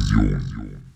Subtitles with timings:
[0.00, 0.89] Visión.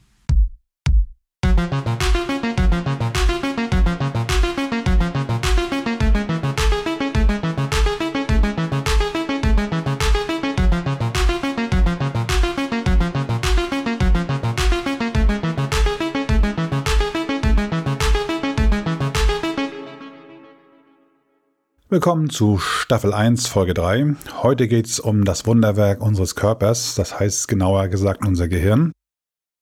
[21.95, 24.17] Willkommen zu Staffel 1, Folge 3.
[24.43, 28.91] Heute geht es um das Wunderwerk unseres Körpers, das heißt genauer gesagt unser Gehirn,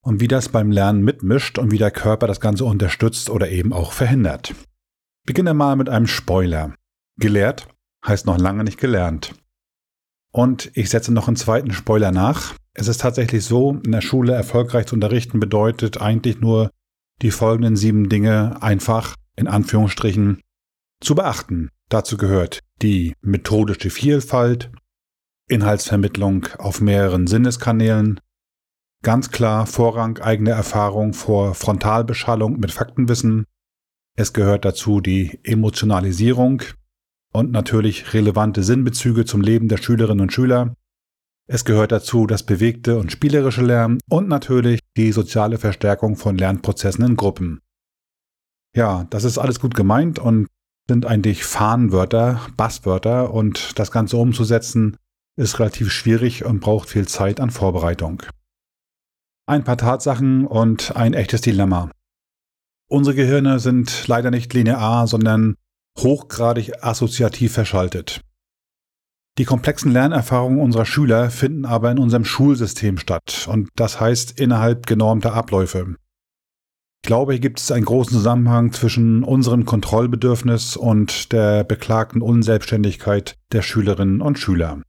[0.02, 3.74] und wie das beim Lernen mitmischt und wie der Körper das Ganze unterstützt oder eben
[3.74, 4.54] auch verhindert.
[5.26, 6.74] Beginne mal mit einem Spoiler.
[7.18, 7.68] Gelehrt
[8.06, 9.34] heißt noch lange nicht gelernt.
[10.32, 12.54] Und ich setze noch einen zweiten Spoiler nach.
[12.72, 16.70] Es ist tatsächlich so, in der Schule erfolgreich zu unterrichten bedeutet eigentlich nur
[17.20, 20.40] die folgenden sieben Dinge einfach in Anführungsstrichen
[21.02, 21.68] zu beachten.
[21.92, 24.72] Dazu gehört die methodische Vielfalt,
[25.46, 28.18] Inhaltsvermittlung auf mehreren Sinneskanälen,
[29.02, 33.44] ganz klar Vorrang eigener Erfahrung vor Frontalbeschallung mit Faktenwissen.
[34.16, 36.62] Es gehört dazu die Emotionalisierung
[37.30, 40.74] und natürlich relevante Sinnbezüge zum Leben der Schülerinnen und Schüler.
[41.46, 47.04] Es gehört dazu das bewegte und spielerische Lernen und natürlich die soziale Verstärkung von Lernprozessen
[47.04, 47.60] in Gruppen.
[48.74, 50.48] Ja, das ist alles gut gemeint und
[50.88, 54.96] sind eigentlich Fahnenwörter, Basswörter und das Ganze umzusetzen
[55.36, 58.22] ist relativ schwierig und braucht viel Zeit an Vorbereitung.
[59.46, 61.90] Ein paar Tatsachen und ein echtes Dilemma.
[62.88, 65.56] Unsere Gehirne sind leider nicht linear, sondern
[65.98, 68.20] hochgradig assoziativ verschaltet.
[69.38, 74.86] Die komplexen Lernerfahrungen unserer Schüler finden aber in unserem Schulsystem statt und das heißt innerhalb
[74.86, 75.96] genormter Abläufe.
[77.04, 83.36] Ich glaube, hier gibt es einen großen Zusammenhang zwischen unserem Kontrollbedürfnis und der beklagten Unselbstständigkeit
[83.50, 84.82] der Schülerinnen und Schüler.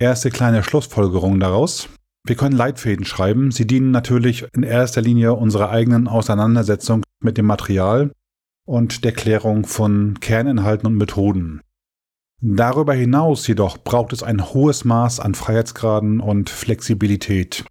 [0.00, 1.88] Erste kleine Schlussfolgerung daraus.
[2.26, 3.52] Wir können Leitfäden schreiben.
[3.52, 8.10] Sie dienen natürlich in erster Linie unserer eigenen Auseinandersetzung mit dem Material
[8.66, 11.60] und der Klärung von Kerninhalten und Methoden.
[12.42, 17.64] Darüber hinaus jedoch braucht es ein hohes Maß an Freiheitsgraden und Flexibilität.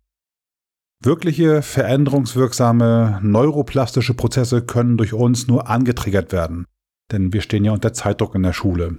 [1.01, 6.65] Wirkliche veränderungswirksame neuroplastische Prozesse können durch uns nur angetriggert werden,
[7.11, 8.97] denn wir stehen ja unter Zeitdruck in der Schule.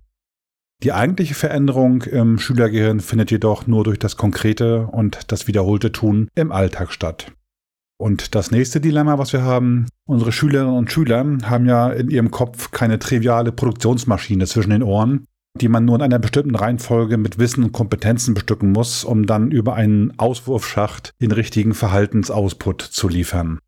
[0.82, 6.28] Die eigentliche Veränderung im Schülergehirn findet jedoch nur durch das konkrete und das wiederholte Tun
[6.34, 7.32] im Alltag statt.
[7.98, 12.30] Und das nächste Dilemma, was wir haben, unsere Schülerinnen und Schüler haben ja in ihrem
[12.30, 17.38] Kopf keine triviale Produktionsmaschine zwischen den Ohren, die man nur in einer bestimmten Reihenfolge mit
[17.38, 23.58] Wissen und Kompetenzen bestücken muss, um dann über einen Auswurfschacht den richtigen Verhaltensausput zu liefern.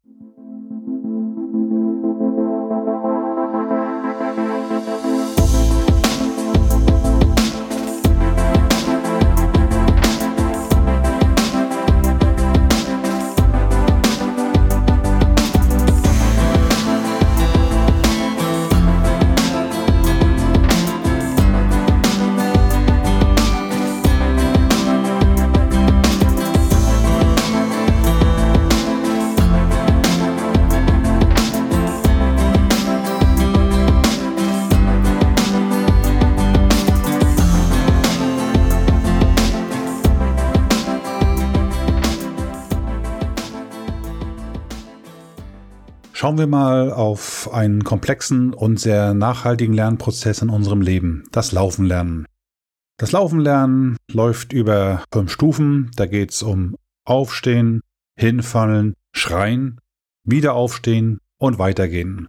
[46.22, 51.84] Schauen wir mal auf einen komplexen und sehr nachhaltigen Lernprozess in unserem Leben, das Laufen
[51.84, 52.26] lernen.
[52.96, 55.90] Das Laufen lernen läuft über fünf Stufen.
[55.96, 57.80] Da geht es um Aufstehen,
[58.16, 59.80] Hinfallen, Schreien,
[60.22, 62.28] wieder aufstehen und weitergehen.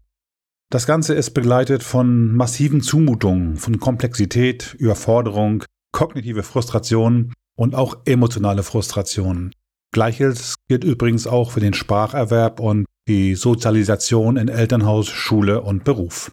[0.71, 8.63] Das Ganze ist begleitet von massiven Zumutungen, von Komplexität, Überforderung, kognitive Frustration und auch emotionale
[8.63, 9.51] Frustration.
[9.93, 16.31] Gleiches gilt übrigens auch für den Spracherwerb und die Sozialisation in Elternhaus, Schule und Beruf.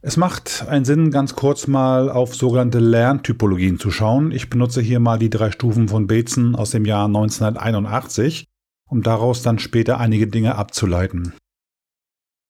[0.00, 4.32] Es macht einen Sinn, ganz kurz mal auf sogenannte Lerntypologien zu schauen.
[4.32, 8.48] Ich benutze hier mal die drei Stufen von Betzen aus dem Jahr 1981,
[8.88, 11.34] um daraus dann später einige Dinge abzuleiten.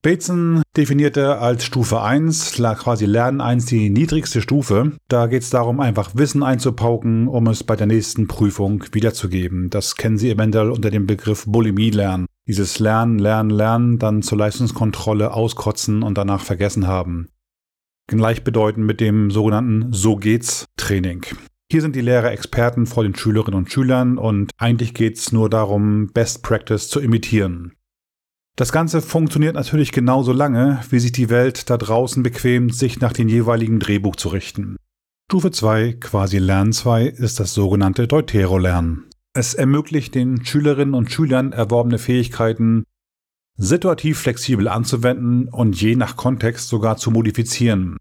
[0.02, 4.92] Bateson definierte als Stufe 1, quasi Lernen 1, die niedrigste Stufe.
[5.06, 9.70] Da geht es darum, einfach Wissen einzupauken, um es bei der nächsten Prüfung wiederzugeben.
[9.70, 12.26] Das kennen Sie eventuell unter dem Begriff Bulimie-Lernen.
[12.48, 17.28] Dieses Lernen, Lernen, Lernen, dann zur Leistungskontrolle auskotzen und danach vergessen haben.
[18.08, 21.24] Gleichbedeutend mit dem sogenannten So geht's Training.
[21.70, 25.48] Hier sind die Lehrer Experten vor den Schülerinnen und Schülern und eigentlich geht es nur
[25.48, 27.74] darum, Best Practice zu imitieren.
[28.56, 33.12] Das Ganze funktioniert natürlich genauso lange, wie sich die Welt da draußen bequemt, sich nach
[33.12, 34.76] dem jeweiligen Drehbuch zu richten.
[35.30, 39.06] Stufe 2, quasi Lern 2, ist das sogenannte Deutero-Lernen.
[39.34, 42.84] Es ermöglicht den Schülerinnen und Schülern erworbene Fähigkeiten
[43.56, 47.96] situativ flexibel anzuwenden und je nach Kontext sogar zu modifizieren.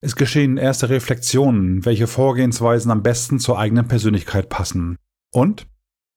[0.00, 4.96] Es geschehen erste Reflexionen, welche Vorgehensweisen am besten zur eigenen Persönlichkeit passen.
[5.32, 5.66] Und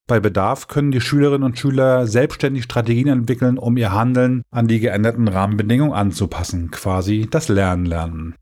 [0.06, 4.78] bei Bedarf können die Schülerinnen und Schüler selbstständig Strategien entwickeln, um ihr Handeln an die
[4.78, 8.34] geänderten Rahmenbedingungen anzupassen, quasi das Lernen lernen.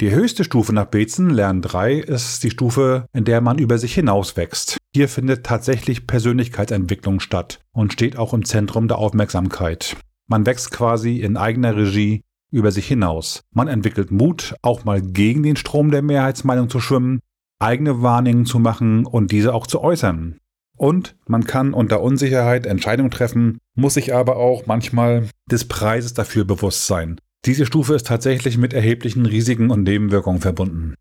[0.00, 3.94] Die höchste Stufe nach Bezen, Lernen 3, ist die Stufe, in der man über sich
[3.94, 4.78] hinauswächst.
[4.96, 9.96] Hier findet tatsächlich Persönlichkeitsentwicklung statt und steht auch im Zentrum der Aufmerksamkeit.
[10.28, 13.42] Man wächst quasi in eigener Regie über sich hinaus.
[13.52, 17.18] Man entwickelt Mut, auch mal gegen den Strom der Mehrheitsmeinung zu schwimmen,
[17.58, 20.38] eigene Wahrnehmungen zu machen und diese auch zu äußern.
[20.76, 26.44] Und man kann unter Unsicherheit Entscheidungen treffen, muss sich aber auch manchmal des Preises dafür
[26.44, 27.20] bewusst sein.
[27.46, 30.94] Diese Stufe ist tatsächlich mit erheblichen Risiken und Nebenwirkungen verbunden.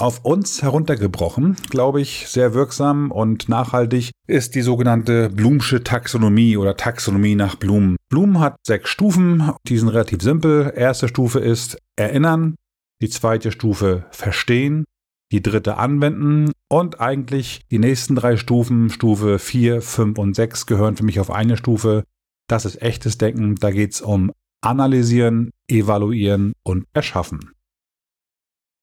[0.00, 6.74] Auf uns heruntergebrochen, glaube ich, sehr wirksam und nachhaltig ist die sogenannte Blumsche Taxonomie oder
[6.74, 7.96] Taxonomie nach Blum.
[8.08, 10.72] Blum hat sechs Stufen, die sind relativ simpel.
[10.74, 12.54] Erste Stufe ist Erinnern,
[13.02, 14.86] die zweite Stufe Verstehen,
[15.32, 20.96] die dritte Anwenden und eigentlich die nächsten drei Stufen, Stufe 4, 5 und 6, gehören
[20.96, 22.04] für mich auf eine Stufe.
[22.48, 24.32] Das ist echtes Denken, da geht es um
[24.62, 27.52] Analysieren, Evaluieren und Erschaffen.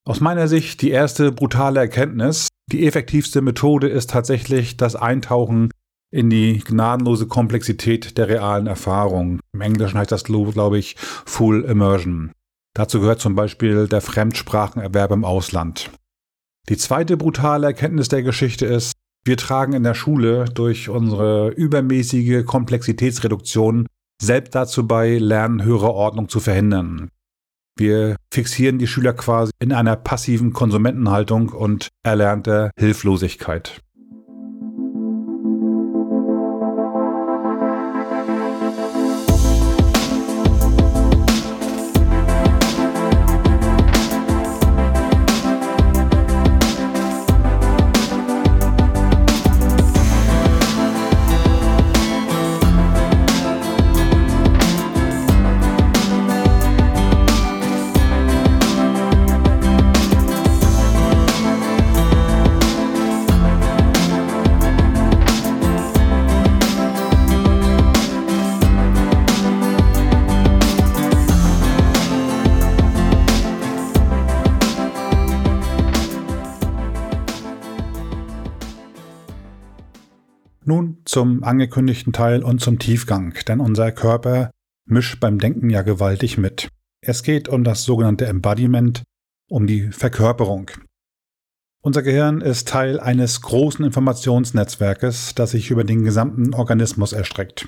[0.08, 2.48] Aus meiner Sicht die erste brutale Erkenntnis.
[2.72, 5.70] Die effektivste Methode ist tatsächlich das Eintauchen
[6.14, 9.42] in die gnadenlose Komplexität der realen Erfahrung.
[9.52, 12.32] Im Englischen heißt das, glaube ich, Full Immersion.
[12.74, 15.92] Dazu gehört zum Beispiel der Fremdsprachenerwerb im Ausland.
[16.70, 18.94] Die zweite brutale Erkenntnis der Geschichte ist,
[19.26, 23.88] wir tragen in der Schule durch unsere übermäßige Komplexitätsreduktion
[24.22, 27.12] selbst dazu bei, Lernen höherer Ordnung zu verhindern.
[27.78, 33.82] Wir fixieren die Schüler quasi in einer passiven Konsumentenhaltung und erlernter Hilflosigkeit.
[81.08, 84.52] Zum angekündigten Teil und zum Tiefgang, denn unser Körper
[84.86, 86.70] mischt beim Denken ja gewaltig mit.
[87.02, 89.04] Es geht um das sogenannte Embodiment,
[89.50, 90.72] um die Verkörperung.
[91.82, 97.68] Unser Gehirn ist Teil eines großen Informationsnetzwerkes, das sich über den gesamten Organismus erstreckt.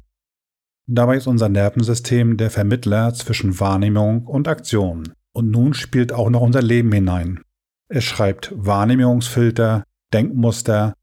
[0.87, 5.13] Dabei ist unser Nervensystem der Vermittler zwischen Wahrnehmung und Aktion.
[5.31, 7.41] Und nun spielt auch noch unser Leben hinein.
[7.87, 10.95] Es schreibt Wahrnehmungsfilter, Denkmuster,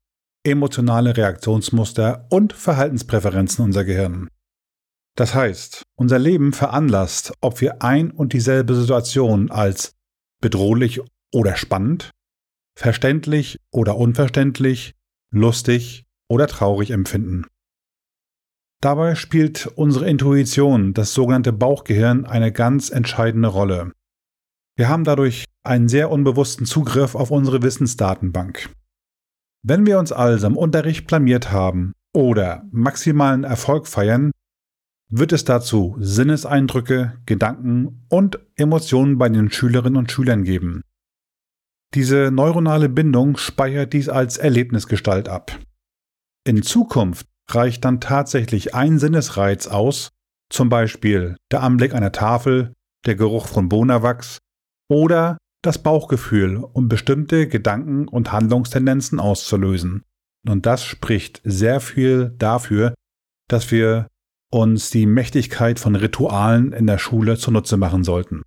[0.46, 4.28] emotionale Reaktionsmuster und Verhaltenspräferenzen unser Gehirn.
[5.16, 9.92] Das heißt, unser Leben veranlasst, ob wir ein und dieselbe Situation als
[10.40, 11.00] bedrohlich
[11.32, 12.10] oder spannend,
[12.78, 14.94] verständlich oder unverständlich,
[15.32, 17.46] lustig oder traurig empfinden.
[18.82, 23.92] Dabei spielt unsere Intuition, das sogenannte Bauchgehirn, eine ganz entscheidende Rolle.
[24.76, 28.70] Wir haben dadurch einen sehr unbewussten Zugriff auf unsere Wissensdatenbank.
[29.68, 34.30] Wenn wir uns also im Unterricht blamiert haben oder maximalen Erfolg feiern,
[35.10, 40.82] wird es dazu Sinneseindrücke, Gedanken und Emotionen bei den Schülerinnen und Schülern geben.
[41.94, 45.58] Diese neuronale Bindung speichert dies als Erlebnisgestalt ab.
[46.44, 50.10] In Zukunft reicht dann tatsächlich ein Sinnesreiz aus,
[50.48, 52.72] zum Beispiel der Anblick einer Tafel,
[53.04, 54.38] der Geruch von Bonawachs
[54.88, 60.02] oder das Bauchgefühl, um bestimmte Gedanken und Handlungstendenzen auszulösen.
[60.48, 62.94] Und das spricht sehr viel dafür,
[63.48, 64.06] dass wir
[64.50, 68.42] uns die Mächtigkeit von Ritualen in der Schule zunutze machen sollten.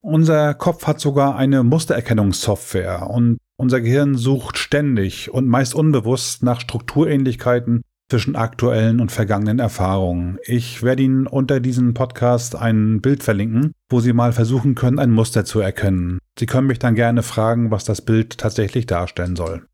[0.00, 6.60] Unser Kopf hat sogar eine Mustererkennungssoftware und unser Gehirn sucht ständig und meist unbewusst nach
[6.60, 10.36] Strukturähnlichkeiten zwischen aktuellen und vergangenen Erfahrungen.
[10.44, 15.10] Ich werde Ihnen unter diesem Podcast ein Bild verlinken, wo Sie mal versuchen können, ein
[15.10, 16.18] Muster zu erkennen.
[16.38, 19.66] Sie können mich dann gerne fragen, was das Bild tatsächlich darstellen soll.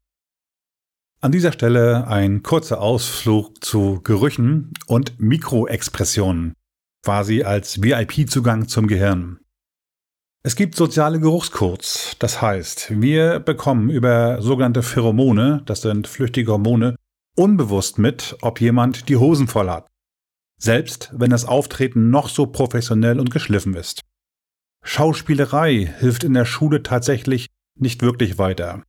[1.21, 6.53] An dieser Stelle ein kurzer Ausflug zu Gerüchen und Mikroexpressionen,
[7.05, 9.41] quasi als VIP-Zugang zum Gehirn.
[10.45, 12.15] Es gibt soziale Geruchscodes.
[12.21, 16.95] Das heißt, wir bekommen über sogenannte Pheromone, das sind flüchtige Hormone,
[17.39, 19.87] unbewusst mit, ob jemand die Hosen voll hat.
[20.61, 24.03] Selbst wenn das Auftreten noch so professionell und geschliffen ist.
[24.85, 28.83] Schauspielerei hilft in der Schule tatsächlich nicht wirklich weiter.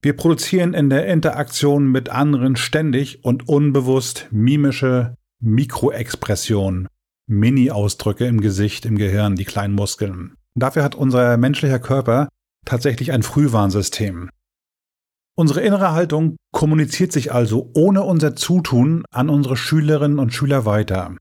[0.00, 6.88] Wir produzieren in der Interaktion mit anderen ständig und unbewusst mimische Mikroexpressionen,
[7.26, 10.34] Mini-Ausdrücke im Gesicht, im Gehirn, die kleinen Muskeln.
[10.54, 12.28] Dafür hat unser menschlicher Körper
[12.64, 14.30] tatsächlich ein Frühwarnsystem.
[15.34, 21.16] Unsere innere Haltung kommuniziert sich also ohne unser Zutun an unsere Schülerinnen und Schüler weiter.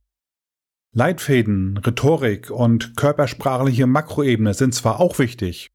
[0.94, 5.70] Leitfäden, Rhetorik und körpersprachliche Makroebene sind zwar auch wichtig,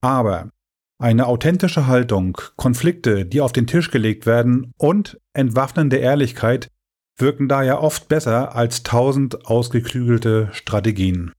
[0.00, 0.48] aber
[0.98, 6.68] eine authentische Haltung, Konflikte, die auf den Tisch gelegt werden und entwaffnende Ehrlichkeit
[7.18, 11.32] wirken daher oft besser als tausend ausgeklügelte Strategien.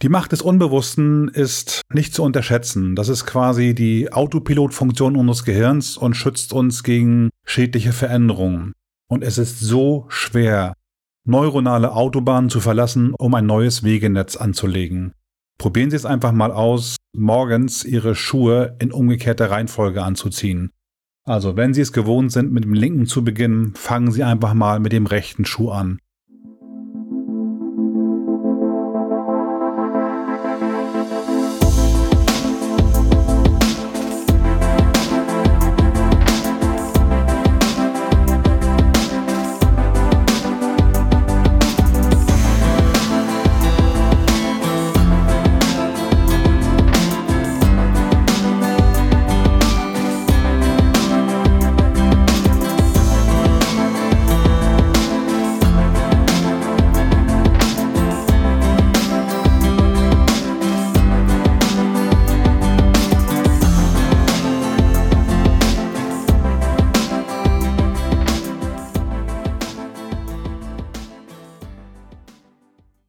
[0.00, 2.94] Die Macht des Unbewussten ist nicht zu unterschätzen.
[2.94, 8.74] Das ist quasi die Autopilotfunktion unseres Gehirns und schützt uns gegen schädliche Veränderungen.
[9.08, 10.74] Und es ist so schwer,
[11.24, 15.14] neuronale Autobahnen zu verlassen, um ein neues Wegenetz anzulegen.
[15.58, 20.70] Probieren Sie es einfach mal aus, morgens Ihre Schuhe in umgekehrter Reihenfolge anzuziehen.
[21.24, 24.78] Also, wenn Sie es gewohnt sind, mit dem linken zu beginnen, fangen Sie einfach mal
[24.78, 25.98] mit dem rechten Schuh an.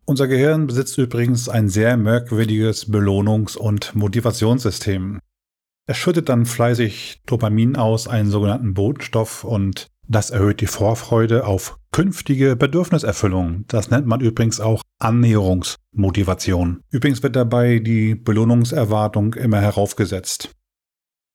[0.10, 5.20] Unser Gehirn besitzt übrigens ein sehr merkwürdiges Belohnungs- und Motivationssystem.
[5.86, 11.78] Es schüttet dann fleißig Dopamin aus, einen sogenannten Botenstoff, und das erhöht die Vorfreude auf
[11.92, 13.66] künftige Bedürfniserfüllung.
[13.68, 16.82] Das nennt man übrigens auch Annäherungsmotivation.
[16.90, 20.56] Übrigens wird dabei die Belohnungserwartung immer heraufgesetzt.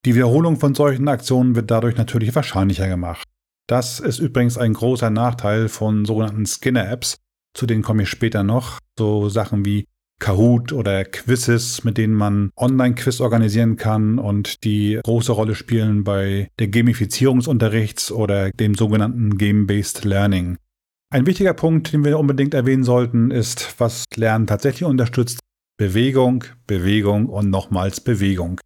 [0.04, 3.28] Die Wiederholung von solchen Aktionen wird dadurch natürlich wahrscheinlicher gemacht.
[3.68, 7.18] Das ist übrigens ein großer Nachteil von sogenannten Skinner-Apps,
[7.54, 8.78] zu denen komme ich später noch.
[8.98, 9.86] So Sachen wie
[10.20, 16.48] Kahoot oder Quizzes, mit denen man Online-Quiz organisieren kann und die große Rolle spielen bei
[16.58, 20.56] der Gamifizierung des Unterrichts oder dem sogenannten Game-Based Learning.
[21.10, 25.40] Ein wichtiger Punkt, den wir unbedingt erwähnen sollten, ist, was Lernen tatsächlich unterstützt.
[25.76, 28.60] Bewegung, Bewegung und nochmals Bewegung.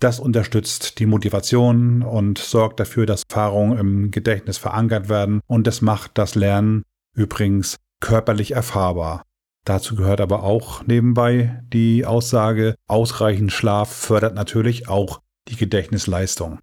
[0.00, 5.80] Das unterstützt die Motivation und sorgt dafür, dass Erfahrungen im Gedächtnis verankert werden und es
[5.80, 6.82] macht das Lernen
[7.16, 9.22] übrigens körperlich erfahrbar.
[9.64, 16.60] Dazu gehört aber auch nebenbei die Aussage, ausreichend Schlaf fördert natürlich auch die Gedächtnisleistung.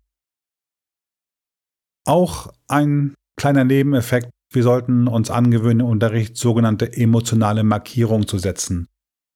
[2.05, 8.87] Auch ein kleiner Nebeneffekt, wir sollten uns angewöhnen, im Unterricht sogenannte emotionale Markierung zu setzen.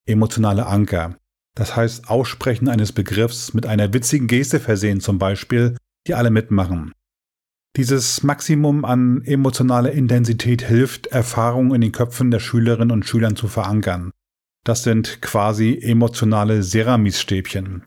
[0.05, 1.17] Emotionale Anker.
[1.55, 5.75] Das heißt, Aussprechen eines Begriffs mit einer witzigen Geste versehen zum Beispiel,
[6.05, 6.93] die alle mitmachen.
[7.77, 13.47] Dieses Maximum an emotionaler Intensität hilft, Erfahrungen in den Köpfen der Schülerinnen und Schülern zu
[13.47, 14.09] verankern.
[14.63, 17.83] Das sind quasi emotionale Ceramisstäbchen.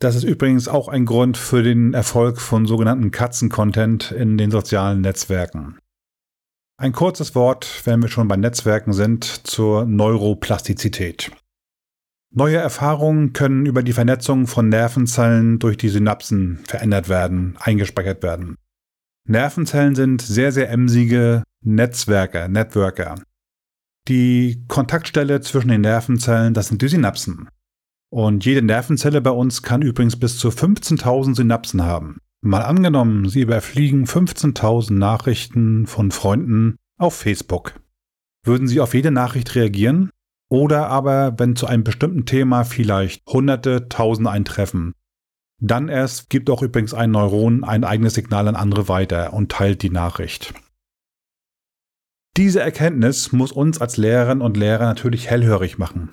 [0.00, 5.00] Das ist übrigens auch ein Grund für den Erfolg von sogenannten Katzen-Content in den sozialen
[5.00, 5.78] Netzwerken.
[6.76, 11.30] Ein kurzes Wort, wenn wir schon bei Netzwerken sind, zur Neuroplastizität.
[12.34, 18.56] Neue Erfahrungen können über die Vernetzung von Nervenzellen durch die Synapsen verändert werden, eingespeichert werden.
[19.30, 23.14] Nervenzellen sind sehr, sehr emsige Netzwerke, Networker.
[24.08, 27.48] Die Kontaktstelle zwischen den Nervenzellen, das sind die Synapsen.
[28.12, 32.18] Und jede Nervenzelle bei uns kann übrigens bis zu 15.000 Synapsen haben.
[32.40, 37.74] Mal angenommen, Sie überfliegen 15.000 Nachrichten von Freunden auf Facebook.
[38.44, 40.10] Würden Sie auf jede Nachricht reagieren?
[40.48, 44.94] Oder aber, wenn zu einem bestimmten Thema vielleicht Hunderte, Tausende eintreffen,
[45.60, 49.82] dann erst gibt auch übrigens ein Neuron ein eigenes Signal an andere weiter und teilt
[49.82, 50.54] die Nachricht.
[52.36, 56.10] Diese Erkenntnis muss uns als Lehrerinnen und Lehrer natürlich hellhörig machen.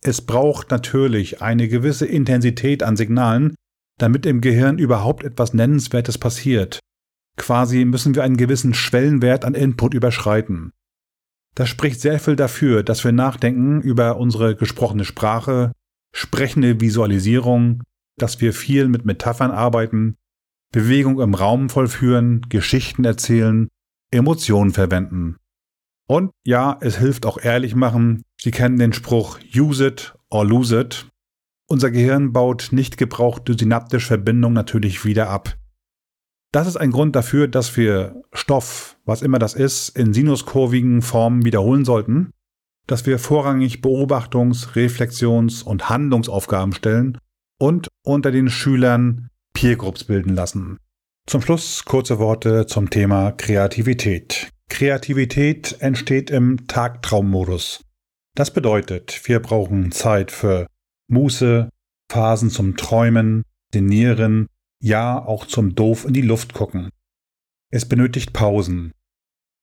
[0.00, 3.54] Es braucht natürlich eine gewisse Intensität an Signalen,
[3.98, 6.80] damit im Gehirn überhaupt etwas Nennenswertes passiert.
[7.36, 10.72] Quasi müssen wir einen gewissen Schwellenwert an Input überschreiten.
[11.54, 15.72] Das spricht sehr viel dafür, dass wir nachdenken über unsere gesprochene Sprache,
[16.12, 17.82] sprechende Visualisierung,
[18.16, 20.16] dass wir viel mit Metaphern arbeiten,
[20.72, 23.68] Bewegung im Raum vollführen, Geschichten erzählen,
[24.10, 25.36] Emotionen verwenden.
[26.06, 28.22] Und ja, es hilft auch ehrlich machen.
[28.40, 31.06] Sie kennen den Spruch Use it or lose it.
[31.66, 35.56] Unser Gehirn baut nicht gebrauchte synaptische Verbindungen natürlich wieder ab.
[36.52, 41.44] Das ist ein Grund dafür, dass wir Stoff, was immer das ist, in sinuskurvigen Formen
[41.44, 42.30] wiederholen sollten,
[42.86, 47.18] dass wir vorrangig Beobachtungs-, Reflexions- und Handlungsaufgaben stellen
[47.64, 50.76] und unter den Schülern Peergroups bilden lassen.
[51.26, 54.50] Zum Schluss kurze Worte zum Thema Kreativität.
[54.68, 57.82] Kreativität entsteht im Tagtraummodus.
[58.34, 60.66] Das bedeutet, wir brauchen Zeit für
[61.08, 61.70] Muße,
[62.12, 64.46] Phasen zum Träumen, Dinieren,
[64.82, 66.90] ja auch zum Doof in die Luft gucken.
[67.70, 68.92] Es benötigt Pausen.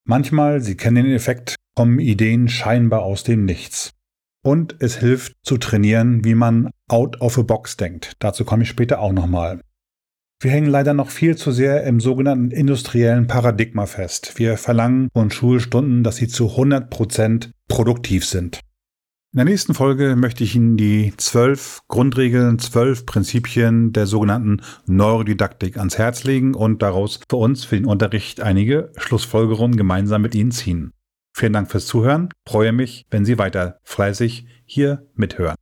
[0.05, 3.91] Manchmal, Sie kennen den Effekt, kommen Ideen scheinbar aus dem Nichts.
[4.43, 8.13] Und es hilft zu trainieren, wie man out of a box denkt.
[8.19, 9.62] Dazu komme ich später auch nochmal.
[10.41, 14.33] Wir hängen leider noch viel zu sehr im sogenannten industriellen Paradigma fest.
[14.38, 18.60] Wir verlangen von Schulstunden, dass sie zu 100 Prozent produktiv sind.
[19.33, 25.77] In der nächsten Folge möchte ich Ihnen die zwölf Grundregeln, zwölf Prinzipien der sogenannten Neurodidaktik
[25.77, 30.51] ans Herz legen und daraus für uns, für den Unterricht, einige Schlussfolgerungen gemeinsam mit Ihnen
[30.51, 30.91] ziehen.
[31.41, 32.29] Vielen Dank fürs Zuhören.
[32.48, 35.55] Freue mich, wenn Sie weiter fleißig hier mithören.